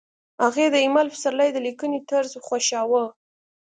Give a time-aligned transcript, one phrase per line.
[0.43, 3.03] هغې د ایمل پسرلي د لیکنې طرز خوښاوه